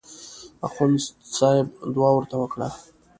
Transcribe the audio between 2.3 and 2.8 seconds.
وکړه.